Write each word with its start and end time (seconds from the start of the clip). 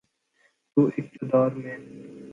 تو 0.75 0.89
اقتدار 0.97 1.51
میں۔ 1.51 1.77